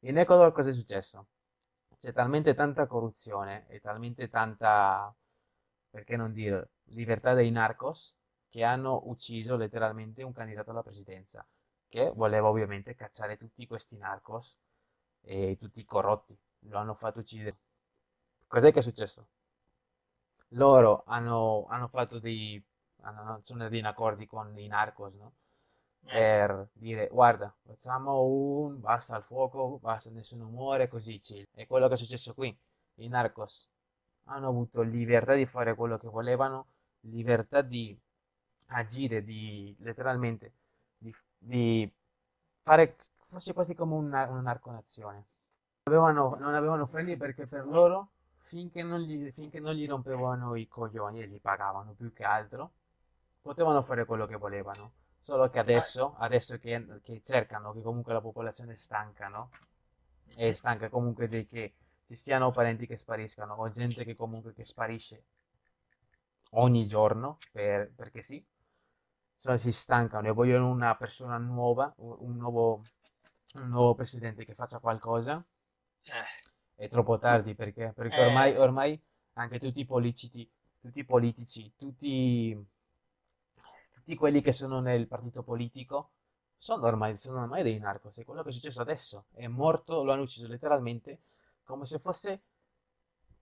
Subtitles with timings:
[0.00, 1.28] In Ecuador cosa è successo?
[1.98, 5.14] C'è talmente tanta corruzione e talmente tanta,
[5.90, 8.14] perché non dire, libertà dei narcos
[8.48, 11.46] che hanno ucciso letteralmente un candidato alla presidenza
[11.88, 14.58] che voleva ovviamente cacciare tutti questi narcos
[15.22, 16.36] e tutti i corrotti.
[16.66, 17.58] Lo hanno fatto uccidere.
[18.46, 19.28] Cos'è che è successo?
[20.54, 22.62] Loro hanno, hanno fatto dei,
[23.02, 25.32] hanno, sono dei accordi con i narcos, no?
[26.04, 31.46] Eh, per dire guarda, facciamo un basta al fuoco, basta, nessuno muore, così chill.
[31.52, 32.56] È quello che è successo qui.
[32.96, 33.68] I narcos
[34.24, 36.66] hanno avuto libertà di fare quello che volevano,
[37.00, 37.98] libertà di
[38.66, 40.52] agire, di letteralmente
[40.98, 41.92] di, di
[42.62, 42.96] fare
[43.28, 45.26] fosse quasi come una, una narconazione.
[45.84, 50.68] Avevano, non avevano freni perché per loro, finché non, gli, finché non gli rompevano i
[50.68, 52.72] coglioni e li pagavano più che altro,
[53.40, 54.92] potevano fare quello che volevano.
[55.20, 59.50] Solo che adesso, adesso che, che cercano, che comunque la popolazione è stanca, no?
[60.34, 61.74] È stanca comunque di che
[62.06, 65.24] ci siano parenti che spariscano o gente che comunque che sparisce
[66.52, 68.44] ogni giorno per- perché sì,
[69.36, 70.28] so- si stancano.
[70.28, 72.82] E vogliono una persona nuova, un nuovo,
[73.54, 75.44] un nuovo presidente che faccia qualcosa.
[76.04, 76.24] eh,
[76.74, 79.00] È troppo tardi perché, perché ormai, eh, ormai
[79.34, 80.48] anche tutti i politici,
[80.80, 82.56] tutti i politici, tutti,
[84.00, 86.12] tutti quelli che sono nel partito politico
[86.56, 88.18] sono ormai, sono ormai dei narcos.
[88.18, 91.20] E quello che è successo adesso è morto, lo hanno ucciso letteralmente
[91.64, 92.42] come se fosse,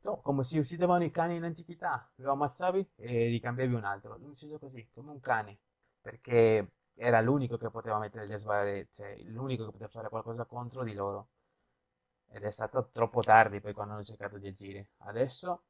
[0.03, 2.11] no, come se uccidevano i cani in antichità.
[2.17, 4.11] Lo ammazzavi e gli cambiavi un altro.
[4.11, 5.59] L'hanno ucciso così, come un cane,
[6.01, 10.83] perché era l'unico che poteva mettere le sbarre, cioè l'unico che poteva fare qualcosa contro
[10.85, 11.29] di loro.
[12.31, 14.91] Ed è stato troppo tardi poi quando hanno cercato di agire.
[14.99, 15.65] Adesso,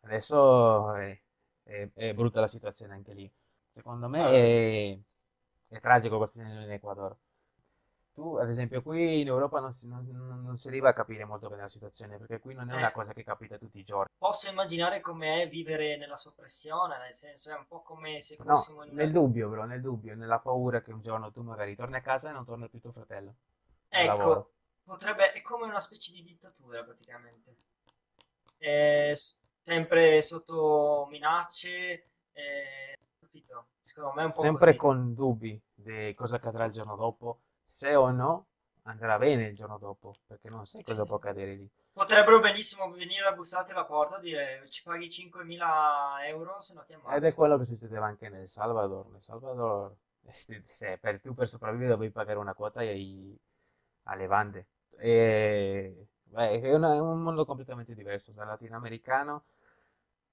[0.00, 1.18] adesso è,
[1.62, 3.32] è- è brutta la situazione anche lì.
[3.72, 4.98] Secondo me è,
[5.68, 7.16] è tragico questo in Ecuador.
[8.14, 10.06] Tu, ad esempio, qui in Europa non si, non-
[10.44, 12.92] non- si arriva a capire molto bene la situazione, perché qui non è una eh,
[12.92, 14.08] cosa che capita tutti i giorni.
[14.18, 18.84] posso immaginare com'è vivere nella soppressione, nel senso è un po' come se No, fossimo
[18.84, 19.02] in una...
[19.02, 22.30] nel dubbio, bro, nel dubbio, nella paura che un giorno tu magari torni a casa
[22.30, 23.36] e non torna più tuo fratello.
[23.90, 24.52] Ecco,
[24.84, 27.56] potrebbe, è come una specie di dittatura praticamente.
[28.58, 29.12] È
[29.64, 32.96] sempre sotto minacce, eh,
[33.30, 33.66] capito?
[33.82, 34.78] Secondo me è un po' Sempre così.
[34.78, 38.46] con dubbi di cosa accadrà il giorno dopo, se o no
[38.82, 41.68] andrà bene il giorno dopo, perché non sai cosa può accadere lì.
[41.92, 46.84] Potrebbero benissimo venire a bussarti alla porta e dire ci paghi 5.000 euro se no
[46.84, 47.34] ti Ed è ammazzo.
[47.34, 49.06] quello che succedeva anche nel Salvador.
[49.10, 49.94] Nel Salvador,
[50.66, 53.36] se per, tu per sopravvivere dovevi pagare una quota ai-
[54.04, 54.66] alle bande.
[54.96, 59.44] E, beh, è, una- è un mondo completamente diverso dal latinoamericano.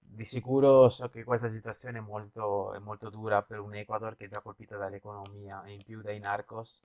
[0.09, 4.25] Di sicuro so che questa situazione è molto, è molto dura per un Ecuador che
[4.25, 6.81] è già colpito dall'economia e in più dai narcos.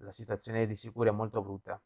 [0.00, 1.80] La situazione di sicuro è molto brutta.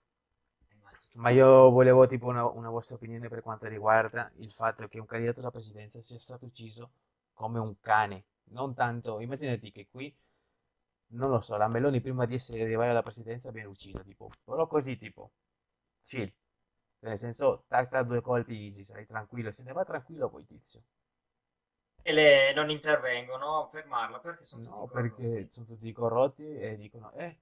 [1.15, 5.07] Ma io volevo tipo una, una vostra opinione per quanto riguarda il fatto che un
[5.07, 6.91] candidato alla presidenza sia stato ucciso
[7.33, 8.25] come un cane.
[8.51, 10.15] Non tanto, immaginati che qui,
[11.09, 14.67] non lo so, la Meloni prima di essere arrivare alla presidenza viene uccisa, tipo, però
[14.67, 15.31] così tipo,
[16.03, 16.33] chill.
[17.01, 20.83] Cioè, Nel senso, tac due colpi easy, sai, tranquillo, se ne va tranquillo poi tizio.
[22.03, 25.49] E le non intervengono a fermarla perché sono tutti No, perché corrotti.
[25.51, 27.39] sono tutti corrotti e dicono, eh,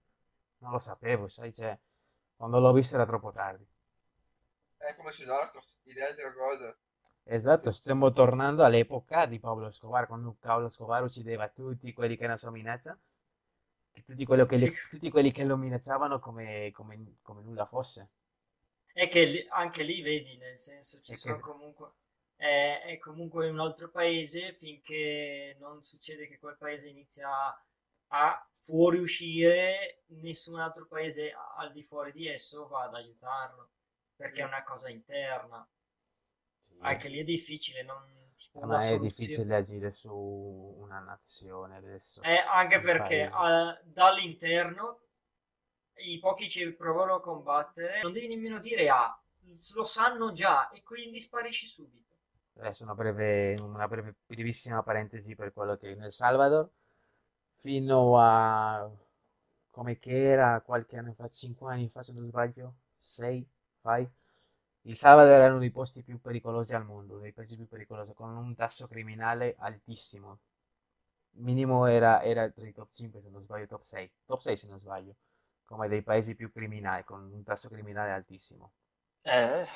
[0.58, 1.76] non lo sapevo, sai, cioè,
[2.36, 3.66] quando l'ho visto era troppo tardi.
[4.78, 6.74] È come sui Narcos, identica cosa.
[7.24, 12.38] Esatto, stiamo tornando all'epoca di Pablo Escobar, quando Pablo Escobar uccideva tutti quelli che era
[12.38, 12.98] sua minaccia,
[13.92, 18.08] e tutti, quello che le- tutti quelli che lo minacciavano come, come- come nulla fosse.
[18.98, 21.92] E che anche lì vedi, nel senso ci E sono che, comunque,
[22.34, 27.28] è, è comunque un altro paese finché non succede che quel paese inizia
[28.08, 33.70] a fuoriuscire, nessun altro paese al di fuori di esso va ad aiutarlo,
[34.16, 35.68] perché è una cosa interna.
[36.60, 41.76] sì, Anche lì è difficile, non, tipo la ma è difficile agire su una nazione
[41.76, 45.05] adesso, Eh, anche perché eh, dall'interno
[45.96, 49.18] i pochi ci provano a combattere, non devi nemmeno dire ah,
[49.74, 52.14] lo sanno già e quindi sparisci subito.
[52.58, 56.70] Adesso una breve, una breve, brevissima parentesi per quello che è nel Salvador,
[57.56, 58.90] fino a
[59.70, 63.46] come che era qualche anno fa, 5 anni fa se non sbaglio, 6,
[63.80, 64.08] fai,
[64.86, 68.34] il Salvador era uno dei posti più pericolosi al mondo, dei paesi più pericolosi, con
[68.36, 70.38] un tasso criminale altissimo.
[71.38, 74.66] Minimo era, era tra i top 5 se non sbaglio, top 6, top 6 se
[74.66, 75.16] non sbaglio,
[75.66, 78.72] come dei paesi più criminali, con un tasso criminale altissimo.
[79.24, 79.66] Eh,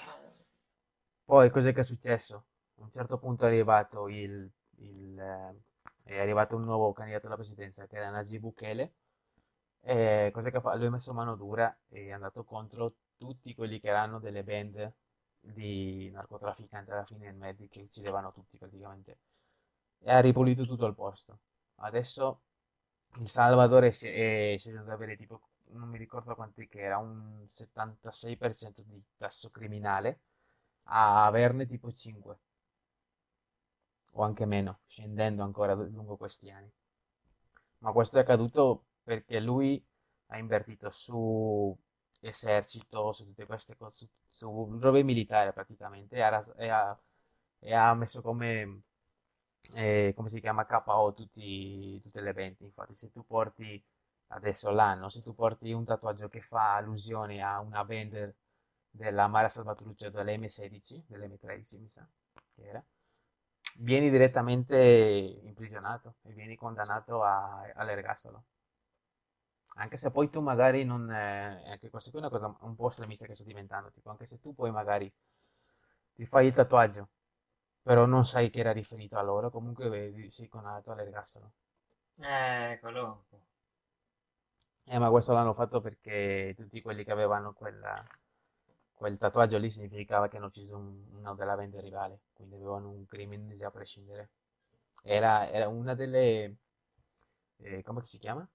[1.24, 2.34] Poi cos'è che è successo?
[2.78, 5.60] A un certo punto è arrivato il, il, eh,
[6.02, 8.94] è arrivato un nuovo candidato alla presidenza che era Nayib Bukele
[9.82, 10.78] E cosa che ha fatto?
[10.78, 14.92] Lui ha messo mano dura e è andato contro tutti quelli che erano delle band
[15.40, 19.18] di narcotrafficanti alla fine in Medi che uccidevano tutti praticamente.
[20.00, 21.40] E ha ripulito tutto il posto.
[21.76, 22.42] Adesso
[23.20, 23.90] il Salvador è,
[24.54, 29.50] è sceso ad avere tipo, non mi ricordo quanti che era, un 76% di tasso
[29.50, 30.20] criminale
[30.84, 32.38] a averne tipo 5
[34.12, 36.70] o anche meno, scendendo ancora lungo questi anni.
[37.78, 39.82] Ma questo è accaduto perché lui
[40.26, 41.76] ha invertito su
[42.20, 46.98] esercito, su tutte queste cose, su, su robe militari praticamente, e ha, e ha,
[47.58, 48.82] e ha messo come,
[49.74, 52.64] eh, come si chiama, KO tutti, tutte le eventi.
[52.64, 53.82] Infatti se tu porti
[54.30, 58.34] adesso l'anno, se tu porti un tatuaggio che fa allusione a una band
[58.90, 62.06] della Mara Salvatruccio dell'M16, dell'M13 mi sa
[62.54, 62.84] che era,
[63.76, 68.44] vieni direttamente imprigionato e vieni condannato a, all'ergastolo.
[69.78, 71.10] Anche se poi tu magari non...
[71.10, 74.24] Eh, anche questa qui è una cosa un po' estremista che sto diventando, tipo anche
[74.26, 75.12] se tu poi magari
[76.14, 77.08] ti fai il tatuaggio,
[77.82, 81.52] però non sai che era riferito a loro, comunque sei condannato all'ergastolo.
[82.20, 83.39] Eh, quello un po'.
[84.92, 87.94] Eh, ma questo l'hanno fatto perché tutti quelli che avevano quella,
[88.92, 93.06] quel tatuaggio lì significava che hanno ucciso un, uno della vendita rivale, quindi avevano un
[93.06, 94.30] crimine già a prescindere.
[95.02, 96.56] Era, era una delle...
[97.58, 98.48] Eh, come si chiama?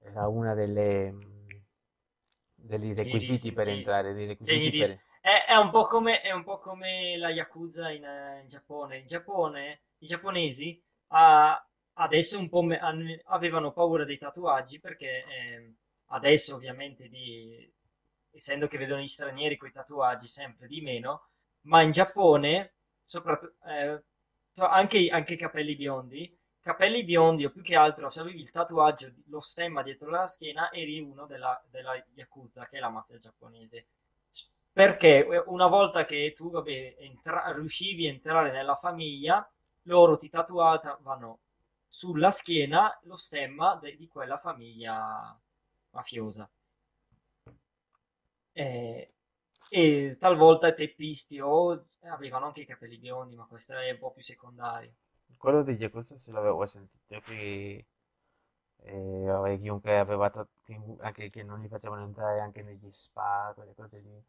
[0.00, 1.14] Era una delle...
[2.54, 3.70] dei requisiti per sì.
[3.70, 4.98] entrare, dei Sì, requisiti di- per...
[5.20, 8.98] È, è un po' come, è un po' come la Yakuza in, eh, in Giappone.
[8.98, 11.62] In Giappone, i giapponesi ah,
[12.00, 12.80] adesso un po' me-
[13.26, 15.74] avevano paura dei tatuaggi perché ehm,
[16.06, 17.70] adesso ovviamente di,
[18.30, 21.28] essendo che vedono gli stranieri con i tatuaggi sempre di meno,
[21.62, 22.74] ma in Giappone,
[23.04, 24.02] soprattutto eh,
[24.54, 29.12] anche, anche i capelli biondi, capelli biondi o più che altro se avevi il tatuaggio,
[29.26, 33.86] lo stemma dietro la schiena, eri uno della, della Yakuza, che è la mafia giapponese.
[34.72, 39.48] Perché eh, una volta che tu vabbè, entra- riuscivi a entrare nella famiglia,
[39.84, 41.40] loro ti tatuavano
[41.90, 45.38] sulla schiena lo stemma de- di quella famiglia
[45.90, 46.50] mafiosa.
[48.52, 49.12] E,
[49.70, 54.22] e talvolta teppisti o avevano anche i capelli biondi, ma questo è un po' più
[54.22, 54.94] secondario.
[55.36, 57.84] Quello degli Yakuza se l'avevo sentito qui,
[58.82, 60.30] eh, vabbè, chiunque aveva
[61.00, 64.24] anche che non li facevano entrare anche negli spa, quelle cose lì.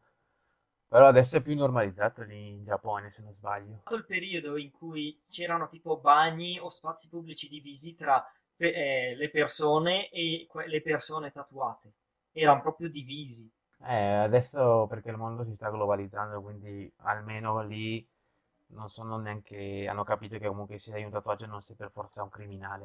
[0.92, 3.78] Però adesso è più normalizzato lì in Giappone, se non sbaglio.
[3.80, 8.22] stato il periodo in cui c'erano tipo bagni o spazi pubblici divisi tra
[8.54, 11.92] pe- eh, le persone e que- le persone tatuate.
[12.32, 13.50] Erano proprio divisi.
[13.84, 18.06] Eh, adesso perché il mondo si sta globalizzando, quindi almeno lì
[18.68, 22.22] non sono neanche, hanno capito che comunque se hai un tatuaggio non sei per forza
[22.22, 22.80] un criminale.